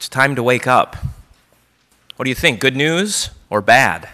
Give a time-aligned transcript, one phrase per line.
[0.00, 0.96] It's time to wake up.
[2.16, 2.58] What do you think?
[2.58, 4.08] Good news or bad?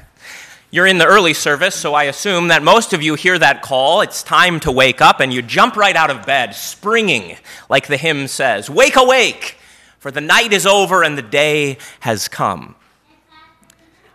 [0.73, 4.01] You're in the early service, so I assume that most of you hear that call.
[4.01, 7.37] It's time to wake up, and you jump right out of bed, springing,
[7.71, 9.59] like the hymn says Wake, awake,
[10.01, 12.75] for the night is over and the day has come.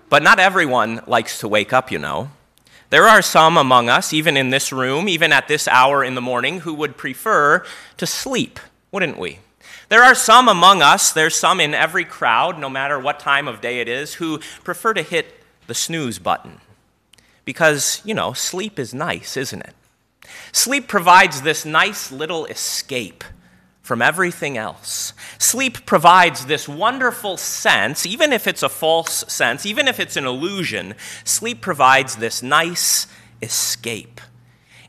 [0.10, 2.32] But not everyone likes to wake up, you know.
[2.90, 6.22] There are some among us, even in this room, even at this hour in the
[6.22, 7.64] morning, who would prefer
[7.96, 8.60] to sleep,
[8.92, 9.40] wouldn't we?
[9.90, 13.62] There are some among us, there's some in every crowd, no matter what time of
[13.62, 16.62] day it is, who prefer to hit the snooze button.
[17.46, 19.74] Because, you know, sleep is nice, isn't it?
[20.52, 23.24] Sleep provides this nice little escape
[23.82, 25.14] from everything else.
[25.38, 30.26] Sleep provides this wonderful sense, even if it's a false sense, even if it's an
[30.26, 33.08] illusion, sleep provides this nice
[33.42, 34.22] escape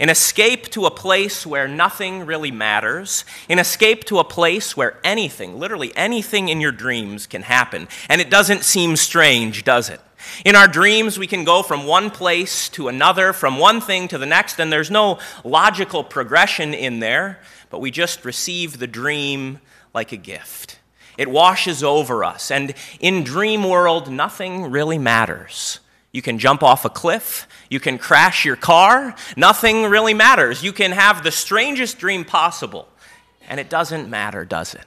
[0.03, 4.99] an escape to a place where nothing really matters, an escape to a place where
[5.05, 7.87] anything, literally anything in your dreams can happen.
[8.09, 10.01] And it doesn't seem strange, does it?
[10.45, 14.19] In our dreams, we can go from one place to another, from one thing to
[14.19, 17.39] the next, and there's no logical progression in there,
[17.71, 19.61] but we just receive the dream
[19.95, 20.81] like a gift.
[21.17, 25.79] It washes over us, and in dream world, nothing really matters.
[26.13, 27.49] You can jump off a cliff.
[27.71, 29.15] You can crash your car.
[29.37, 30.63] Nothing really matters.
[30.63, 32.89] You can have the strangest dream possible.
[33.49, 34.85] And it doesn't matter, does it?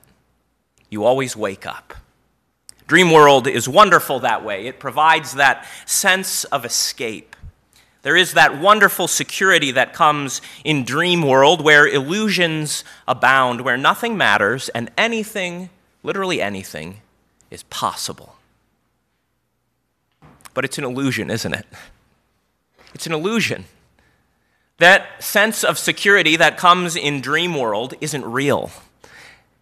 [0.89, 1.95] You always wake up.
[2.87, 4.67] Dream world is wonderful that way.
[4.67, 7.35] It provides that sense of escape.
[8.03, 14.15] There is that wonderful security that comes in dream world where illusions abound, where nothing
[14.15, 15.71] matters and anything,
[16.03, 17.01] literally anything,
[17.49, 18.35] is possible
[20.55, 21.67] but it's an illusion, isn't it?
[22.95, 23.65] It's an illusion.
[24.79, 28.71] That sense of security that comes in dream world isn't real.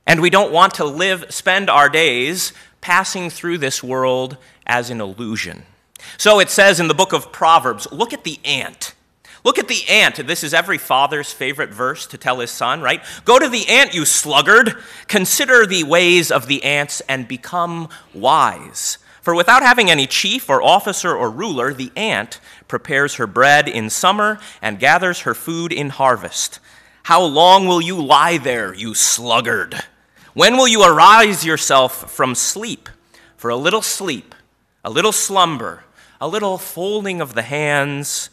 [0.07, 5.01] And we don't want to live spend our days passing through this world as an
[5.01, 5.63] illusion.
[6.17, 8.93] So it says in the book of Proverbs, look at the ant.
[9.43, 10.25] Look at the ant.
[10.25, 13.03] This is every father's favorite verse to tell his son, right?
[13.25, 14.75] Go to the ant, you sluggard.
[15.07, 18.97] Consider the ways of the ants and become wise.
[19.23, 23.89] For without having any chief or officer or ruler, the ant prepares her bread in
[23.89, 26.59] summer and gathers her food in harvest.
[27.03, 29.81] How long will you lie there, you sluggard?
[30.33, 32.89] When will you arise yourself from sleep?
[33.37, 34.35] For a little sleep,
[34.83, 35.85] a little slumber,
[36.19, 38.29] a little folding of the hands,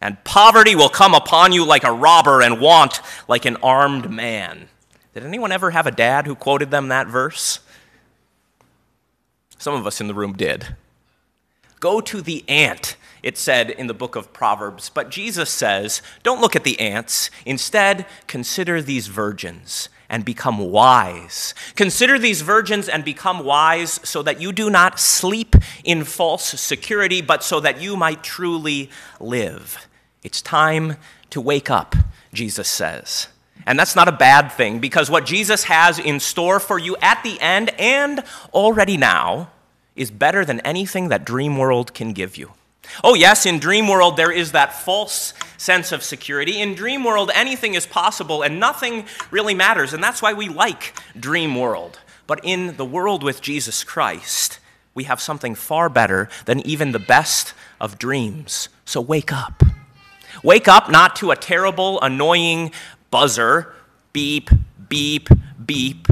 [0.00, 4.70] and poverty will come upon you like a robber and want like an armed man.
[5.14, 7.60] Did anyone ever have a dad who quoted them that verse?
[9.58, 10.76] Some of us in the room did.
[11.80, 14.90] Go to the ant, it said in the book of Proverbs.
[14.90, 17.30] But Jesus says, don't look at the ants.
[17.44, 21.54] Instead, consider these virgins and become wise.
[21.74, 27.20] Consider these virgins and become wise so that you do not sleep in false security,
[27.20, 28.90] but so that you might truly
[29.20, 29.88] live.
[30.22, 30.96] It's time
[31.30, 31.96] to wake up,
[32.32, 33.28] Jesus says.
[33.66, 37.22] And that's not a bad thing because what Jesus has in store for you at
[37.24, 38.22] the end and
[38.54, 39.50] already now
[39.96, 42.52] is better than anything that dream world can give you.
[43.02, 46.60] Oh, yes, in dream world there is that false sense of security.
[46.60, 49.92] In dream world, anything is possible and nothing really matters.
[49.92, 51.98] And that's why we like dream world.
[52.28, 54.60] But in the world with Jesus Christ,
[54.94, 58.68] we have something far better than even the best of dreams.
[58.84, 59.62] So wake up.
[60.42, 62.70] Wake up not to a terrible, annoying
[63.10, 63.74] buzzer,
[64.12, 64.50] beep,
[64.88, 65.28] beep,
[65.64, 66.08] beep,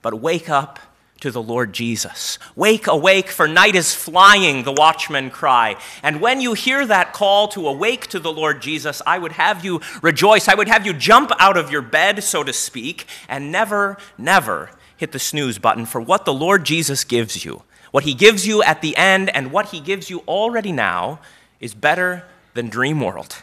[0.00, 0.78] but wake up
[1.22, 2.36] to the Lord Jesus.
[2.56, 5.76] Wake, awake, for night is flying, the watchmen cry.
[6.02, 9.64] And when you hear that call to awake to the Lord Jesus, I would have
[9.64, 10.48] you rejoice.
[10.48, 14.70] I would have you jump out of your bed, so to speak, and never, never
[14.96, 17.62] hit the snooze button for what the Lord Jesus gives you.
[17.92, 21.20] What he gives you at the end and what he gives you already now
[21.60, 23.42] is better than dream world.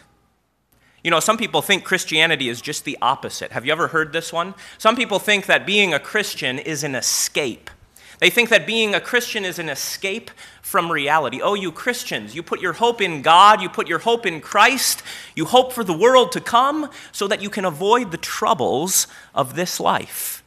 [1.02, 3.52] You know, some people think Christianity is just the opposite.
[3.52, 4.54] Have you ever heard this one?
[4.76, 7.70] Some people think that being a Christian is an escape.
[8.18, 10.30] They think that being a Christian is an escape
[10.60, 11.40] from reality.
[11.42, 15.02] Oh, you Christians, you put your hope in God, you put your hope in Christ,
[15.34, 19.56] you hope for the world to come so that you can avoid the troubles of
[19.56, 20.39] this life.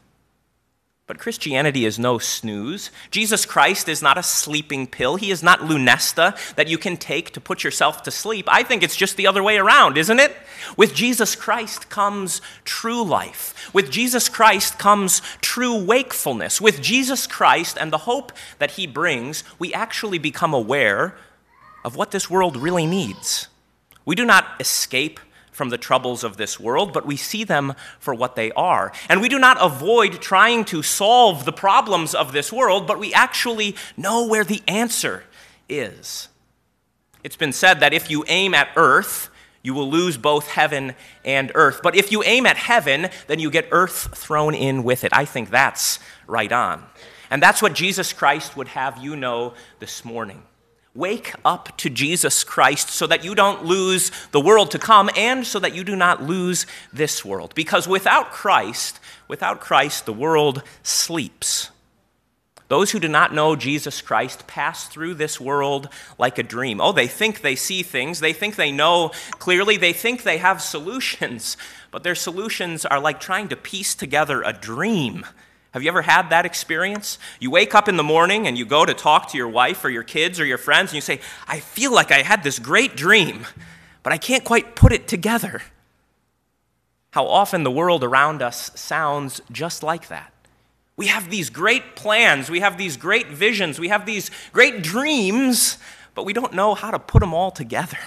[1.05, 2.89] But Christianity is no snooze.
[3.11, 5.17] Jesus Christ is not a sleeping pill.
[5.17, 8.47] He is not lunesta that you can take to put yourself to sleep.
[8.49, 10.33] I think it's just the other way around, isn't it?
[10.77, 13.69] With Jesus Christ comes true life.
[13.73, 16.61] With Jesus Christ comes true wakefulness.
[16.61, 21.17] With Jesus Christ and the hope that he brings, we actually become aware
[21.83, 23.49] of what this world really needs.
[24.05, 25.19] We do not escape
[25.53, 28.91] from the troubles of this world, but we see them for what they are.
[29.07, 33.13] And we do not avoid trying to solve the problems of this world, but we
[33.13, 35.23] actually know where the answer
[35.69, 36.27] is.
[37.23, 39.29] It's been said that if you aim at earth,
[39.61, 41.79] you will lose both heaven and earth.
[41.81, 45.13] But if you aim at heaven, then you get earth thrown in with it.
[45.13, 46.83] I think that's right on.
[47.29, 50.43] And that's what Jesus Christ would have you know this morning.
[50.95, 55.45] Wake up to Jesus Christ so that you don't lose the world to come and
[55.45, 57.55] so that you do not lose this world.
[57.55, 61.71] Because without Christ, without Christ, the world sleeps.
[62.67, 66.79] Those who do not know Jesus Christ pass through this world like a dream.
[66.79, 70.61] Oh, they think they see things, they think they know clearly, they think they have
[70.61, 71.57] solutions,
[71.91, 75.25] but their solutions are like trying to piece together a dream
[75.73, 77.17] have you ever had that experience?
[77.39, 79.89] You wake up in the morning and you go to talk to your wife or
[79.89, 82.95] your kids or your friends and you say, I feel like I had this great
[82.95, 83.47] dream,
[84.03, 85.63] but I can't quite put it together.
[87.11, 90.31] How often the world around us sounds just like that.
[90.95, 95.79] We have these great plans, we have these great visions, we have these great dreams,
[96.13, 97.97] but we don't know how to put them all together.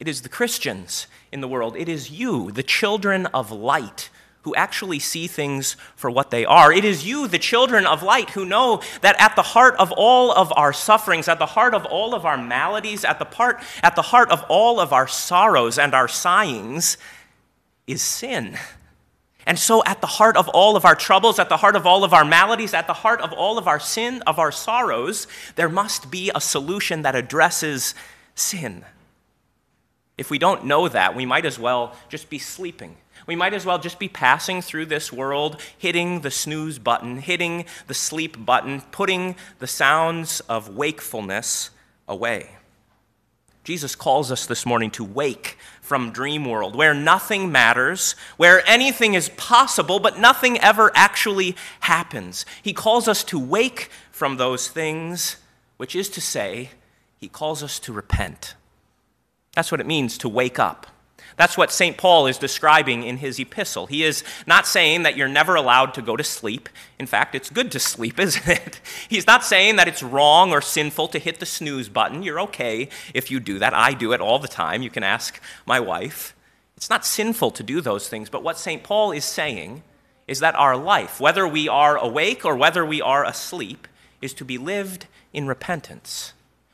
[0.00, 4.10] It is the Christians in the world, it is you, the children of light,
[4.44, 6.72] who actually see things for what they are.
[6.72, 10.30] It is you, the children of light, who know that at the heart of all
[10.30, 13.96] of our sufferings, at the heart of all of our maladies, at the, part, at
[13.96, 16.98] the heart of all of our sorrows and our sighings
[17.86, 18.56] is sin.
[19.46, 22.04] And so, at the heart of all of our troubles, at the heart of all
[22.04, 25.26] of our maladies, at the heart of all of our sin, of our sorrows,
[25.56, 27.94] there must be a solution that addresses
[28.34, 28.84] sin.
[30.16, 32.96] If we don't know that, we might as well just be sleeping
[33.26, 37.64] we might as well just be passing through this world, hitting the snooze button, hitting
[37.86, 41.70] the sleep button, putting the sounds of wakefulness
[42.06, 42.50] away.
[43.62, 49.14] Jesus calls us this morning to wake from dream world, where nothing matters, where anything
[49.14, 52.44] is possible, but nothing ever actually happens.
[52.62, 55.36] He calls us to wake from those things,
[55.78, 56.70] which is to say,
[57.18, 58.54] he calls us to repent.
[59.54, 60.86] That's what it means to wake up.
[61.36, 61.96] That's what St.
[61.96, 63.86] Paul is describing in his epistle.
[63.86, 66.68] He is not saying that you're never allowed to go to sleep.
[66.98, 68.80] In fact, it's good to sleep, isn't it?
[69.08, 72.22] He's not saying that it's wrong or sinful to hit the snooze button.
[72.22, 73.74] You're okay if you do that.
[73.74, 74.82] I do it all the time.
[74.82, 76.36] You can ask my wife.
[76.76, 78.82] It's not sinful to do those things, but what St.
[78.82, 79.82] Paul is saying
[80.26, 83.86] is that our life, whether we are awake or whether we are asleep,
[84.22, 86.32] is to be lived in repentance,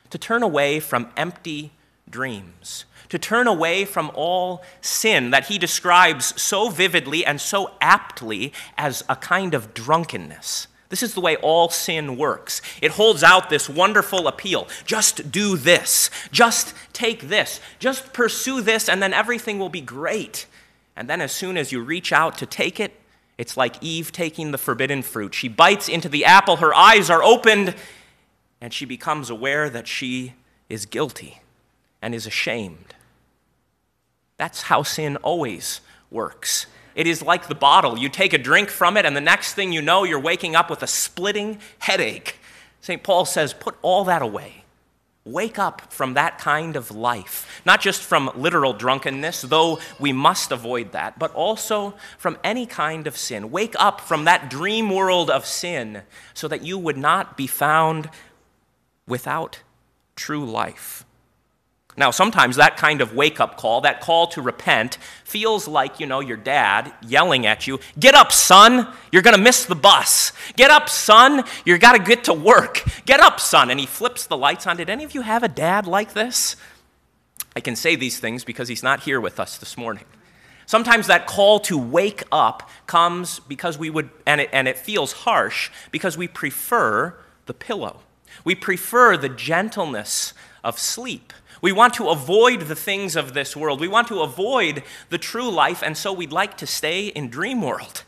[0.09, 1.71] to turn away from empty
[2.11, 8.53] dreams to turn away from all sin that he describes so vividly and so aptly
[8.77, 10.67] as a kind of drunkenness.
[10.87, 12.61] This is the way all sin works.
[12.81, 14.65] It holds out this wonderful appeal.
[14.85, 16.09] Just do this.
[16.31, 17.59] Just take this.
[17.79, 20.45] Just pursue this, and then everything will be great.
[20.95, 22.93] And then, as soon as you reach out to take it,
[23.37, 25.33] it's like Eve taking the forbidden fruit.
[25.33, 27.75] She bites into the apple, her eyes are opened,
[28.61, 30.33] and she becomes aware that she
[30.69, 31.40] is guilty
[32.01, 32.95] and is ashamed.
[34.37, 36.65] That's how sin always works.
[36.95, 37.97] It is like the bottle.
[37.97, 40.69] You take a drink from it, and the next thing you know, you're waking up
[40.69, 42.37] with a splitting headache.
[42.81, 43.03] St.
[43.03, 44.63] Paul says, put all that away.
[45.23, 47.61] Wake up from that kind of life.
[47.63, 53.05] Not just from literal drunkenness, though we must avoid that, but also from any kind
[53.05, 53.51] of sin.
[53.51, 56.01] Wake up from that dream world of sin
[56.33, 58.09] so that you would not be found
[59.07, 59.59] without
[60.15, 61.05] true life.
[61.97, 66.05] Now, sometimes that kind of wake up call, that call to repent, feels like, you
[66.05, 70.31] know, your dad yelling at you, Get up, son, you're going to miss the bus.
[70.55, 72.83] Get up, son, you got to get to work.
[73.05, 73.69] Get up, son.
[73.69, 74.77] And he flips the lights on.
[74.77, 76.55] Did any of you have a dad like this?
[77.55, 80.05] I can say these things because he's not here with us this morning.
[80.65, 85.11] Sometimes that call to wake up comes because we would, and it, and it feels
[85.11, 87.99] harsh, because we prefer the pillow.
[88.45, 90.33] We prefer the gentleness
[90.63, 91.33] of sleep.
[91.61, 93.79] We want to avoid the things of this world.
[93.79, 97.61] We want to avoid the true life, and so we'd like to stay in dream
[97.61, 98.03] world.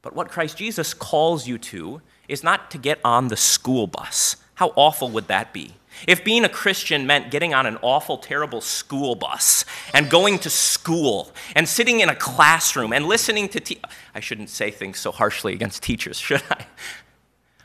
[0.00, 4.36] But what Christ Jesus calls you to is not to get on the school bus.
[4.54, 5.74] How awful would that be?
[6.06, 10.50] If being a Christian meant getting on an awful, terrible school bus and going to
[10.50, 13.80] school and sitting in a classroom and listening to, te-
[14.14, 16.66] I shouldn't say things so harshly against teachers, should I?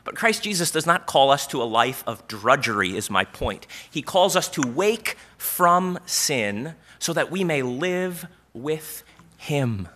[0.08, 3.66] But Christ Jesus does not call us to a life of drudgery, is my point.
[3.90, 9.02] He calls us to wake from sin so that we may live with
[9.36, 9.86] Him.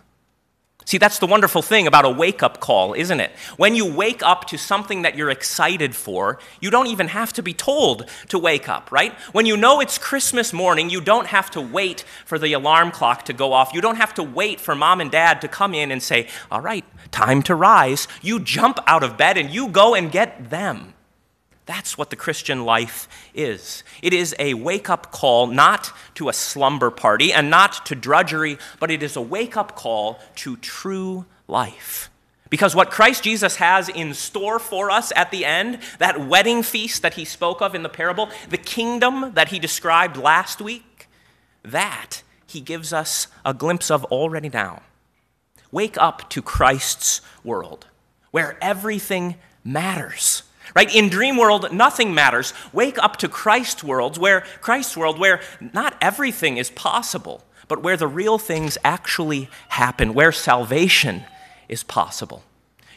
[0.85, 3.31] See, that's the wonderful thing about a wake up call, isn't it?
[3.57, 7.43] When you wake up to something that you're excited for, you don't even have to
[7.43, 9.13] be told to wake up, right?
[9.31, 13.23] When you know it's Christmas morning, you don't have to wait for the alarm clock
[13.25, 13.73] to go off.
[13.73, 16.61] You don't have to wait for mom and dad to come in and say, All
[16.61, 18.07] right, time to rise.
[18.21, 20.93] You jump out of bed and you go and get them.
[21.65, 23.83] That's what the Christian life is.
[24.01, 28.57] It is a wake up call not to a slumber party and not to drudgery,
[28.79, 32.09] but it is a wake up call to true life.
[32.49, 37.01] Because what Christ Jesus has in store for us at the end, that wedding feast
[37.01, 41.07] that he spoke of in the parable, the kingdom that he described last week,
[41.63, 44.83] that he gives us a glimpse of already now.
[45.71, 47.87] Wake up to Christ's world,
[48.29, 50.43] where everything matters
[50.75, 55.41] right in dream world nothing matters wake up to christ worlds where christ's world where
[55.73, 61.23] not everything is possible but where the real things actually happen where salvation
[61.67, 62.43] is possible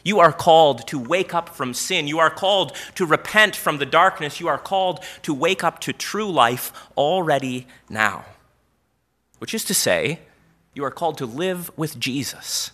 [0.07, 2.07] you are called to wake up from sin.
[2.07, 4.39] You are called to repent from the darkness.
[4.39, 8.23] You are called to wake up to true life already now.
[9.39, 10.21] Which is to say,
[10.73, 12.71] you are called to live with Jesus.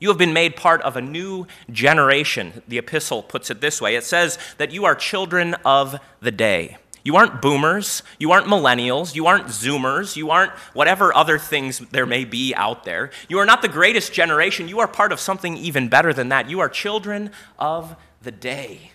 [0.00, 2.62] You have been made part of a new generation.
[2.66, 6.78] The epistle puts it this way it says that you are children of the day.
[7.02, 12.04] You aren't boomers, you aren't millennials, you aren't zoomers, you aren't whatever other things there
[12.04, 13.10] may be out there.
[13.28, 16.50] You are not the greatest generation, you are part of something even better than that.
[16.50, 18.92] You are children of the day.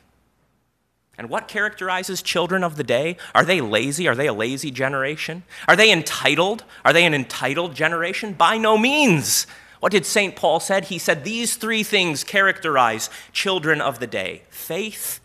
[1.17, 3.17] And what characterizes children of the day?
[3.33, 4.07] Are they lazy?
[4.07, 5.43] Are they a lazy generation?
[5.67, 6.63] Are they entitled?
[6.83, 8.33] Are they an entitled generation?
[8.33, 9.47] By no means.
[9.85, 10.35] What did St.
[10.35, 10.85] Paul said?
[10.85, 15.19] He said these three things characterize children of the day: faith,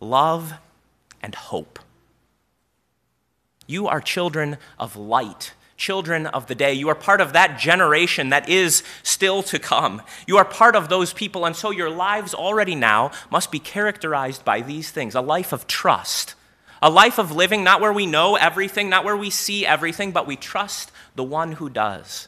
[0.00, 0.54] love,
[1.22, 1.78] and hope.
[3.68, 6.72] You are children of light, children of the day.
[6.72, 10.02] You are part of that generation that is still to come.
[10.26, 14.44] You are part of those people, and so your lives already now must be characterized
[14.44, 16.34] by these things a life of trust,
[16.82, 20.26] a life of living not where we know everything, not where we see everything, but
[20.26, 22.26] we trust the one who does.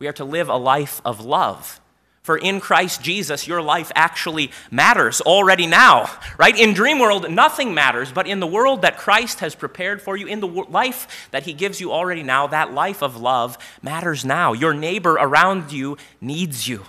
[0.00, 1.80] We are to live a life of love.
[2.22, 6.56] For in Christ Jesus, your life actually matters already now, right?
[6.56, 10.28] In dream world, nothing matters, but in the world that Christ has prepared for you,
[10.28, 14.52] in the life that He gives you already now, that life of love matters now.
[14.52, 16.84] Your neighbor around you needs you.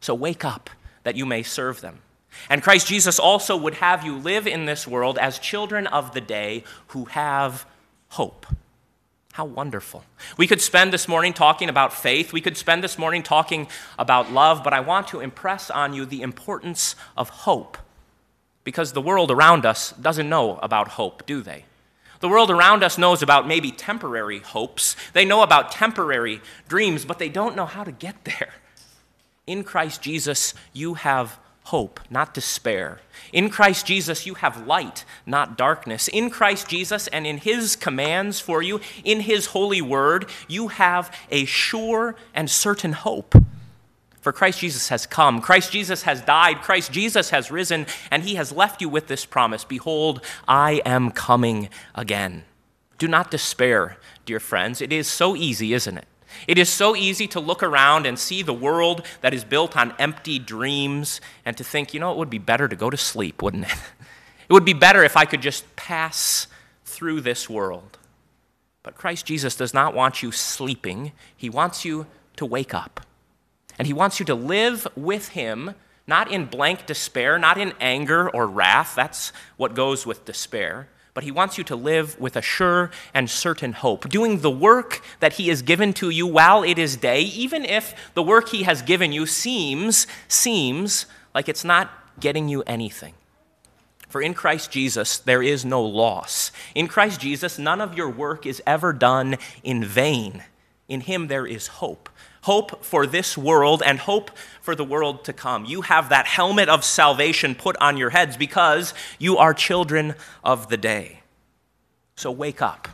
[0.00, 0.68] So wake up
[1.04, 2.00] that you may serve them.
[2.50, 6.20] And Christ Jesus also would have you live in this world as children of the
[6.20, 7.64] day who have
[8.10, 8.44] hope.
[9.40, 10.04] How wonderful.
[10.36, 12.30] We could spend this morning talking about faith.
[12.30, 13.68] We could spend this morning talking
[13.98, 17.78] about love, but I want to impress on you the importance of hope.
[18.64, 21.64] Because the world around us doesn't know about hope, do they?
[22.18, 24.94] The world around us knows about maybe temporary hopes.
[25.14, 28.52] They know about temporary dreams, but they don't know how to get there.
[29.46, 31.38] In Christ Jesus, you have
[31.70, 33.00] hope, not despair.
[33.32, 36.08] In Christ Jesus, you have light, not darkness.
[36.08, 41.16] In Christ Jesus and in His commands for you, in His holy word, you have
[41.30, 43.34] a sure and certain hope.
[44.20, 48.34] For Christ Jesus has come, Christ Jesus has died, Christ Jesus has risen, and He
[48.34, 52.44] has left you with this promise Behold, I am coming again.
[52.98, 53.96] Do not despair,
[54.26, 54.82] dear friends.
[54.82, 56.06] It is so easy, isn't it?
[56.46, 59.94] It is so easy to look around and see the world that is built on
[59.98, 63.42] empty dreams and to think, you know, it would be better to go to sleep,
[63.42, 63.78] wouldn't it?
[64.48, 66.48] It would be better if I could just pass
[66.84, 67.98] through this world.
[68.82, 73.06] But Christ Jesus does not want you sleeping, He wants you to wake up.
[73.78, 75.76] And He wants you to live with Him,
[76.08, 78.96] not in blank despair, not in anger or wrath.
[78.96, 83.28] That's what goes with despair but he wants you to live with a sure and
[83.28, 87.22] certain hope, doing the work that he has given to you while it is day,
[87.22, 92.62] even if the work he has given you seems seems like it's not getting you
[92.62, 93.14] anything.
[94.08, 96.50] For in Christ Jesus there is no loss.
[96.74, 100.42] In Christ Jesus none of your work is ever done in vain.
[100.90, 102.10] In him there is hope
[102.42, 104.30] hope for this world and hope
[104.60, 105.64] for the world to come.
[105.64, 110.68] You have that helmet of salvation put on your heads because you are children of
[110.68, 111.20] the day.
[112.16, 112.88] So wake up.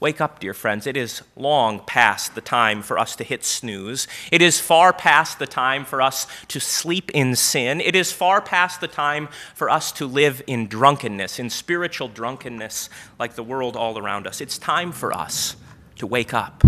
[0.00, 0.88] Wake up, dear friends.
[0.88, 4.08] It is long past the time for us to hit snooze.
[4.32, 7.80] It is far past the time for us to sleep in sin.
[7.80, 12.90] It is far past the time for us to live in drunkenness, in spiritual drunkenness
[13.20, 14.40] like the world all around us.
[14.40, 15.54] It's time for us
[15.96, 16.64] to wake up.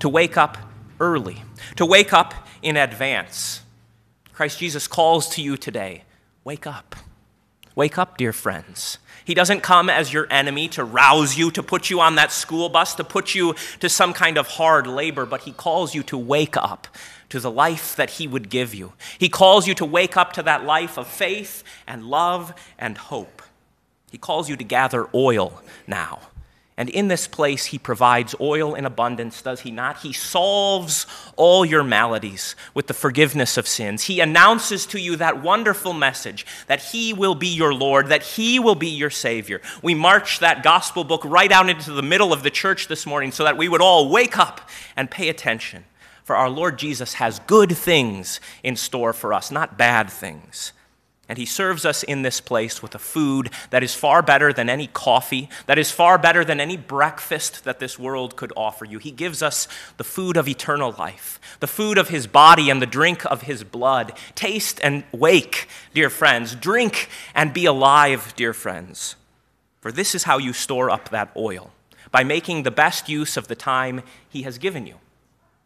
[0.00, 0.58] To wake up
[1.00, 1.42] early,
[1.76, 3.62] to wake up in advance.
[4.32, 6.04] Christ Jesus calls to you today
[6.44, 6.96] wake up.
[7.74, 8.98] Wake up, dear friends.
[9.24, 12.68] He doesn't come as your enemy to rouse you, to put you on that school
[12.68, 16.18] bus, to put you to some kind of hard labor, but He calls you to
[16.18, 16.88] wake up,
[17.28, 18.92] to the life that He would give you.
[19.18, 23.42] He calls you to wake up to that life of faith and love and hope.
[24.10, 26.20] He calls you to gather oil now.
[26.76, 29.98] And in this place, he provides oil in abundance, does he not?
[29.98, 34.04] He solves all your maladies with the forgiveness of sins.
[34.04, 38.58] He announces to you that wonderful message that he will be your Lord, that he
[38.58, 39.60] will be your Savior.
[39.82, 43.32] We march that gospel book right out into the middle of the church this morning
[43.32, 45.84] so that we would all wake up and pay attention.
[46.24, 50.72] For our Lord Jesus has good things in store for us, not bad things.
[51.32, 54.68] And he serves us in this place with a food that is far better than
[54.68, 58.98] any coffee, that is far better than any breakfast that this world could offer you.
[58.98, 62.86] He gives us the food of eternal life, the food of his body and the
[62.86, 64.12] drink of his blood.
[64.34, 66.54] Taste and wake, dear friends.
[66.54, 69.16] Drink and be alive, dear friends.
[69.80, 71.70] For this is how you store up that oil
[72.10, 74.96] by making the best use of the time he has given you.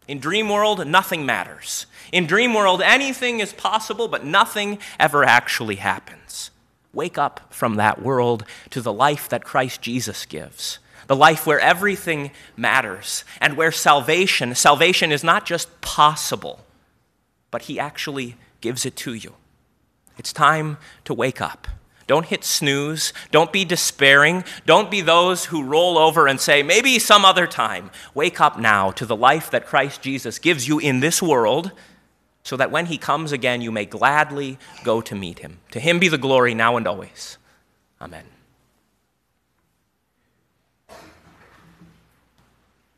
[0.09, 1.87] In dream world, nothing matters.
[2.13, 6.51] In dream world, anything is possible, but nothing ever actually happens.
[6.93, 10.79] Wake up from that world to the life that Christ Jesus gives.
[11.09, 16.65] The life where everything matters and where salvation, salvation is not just possible,
[17.51, 19.35] but he actually gives it to you.
[20.19, 21.69] It's time to wake up.
[22.07, 23.13] Don't hit snooze.
[23.31, 24.45] Don't be despairing.
[24.65, 27.91] Don't be those who roll over and say, maybe some other time.
[28.15, 31.73] Wake up now to the life that Christ Jesus gives you in this world
[32.45, 35.59] so that when he comes again, you may gladly go to meet him.
[35.73, 37.39] To him be the glory now and always.
[38.01, 38.25] Amen.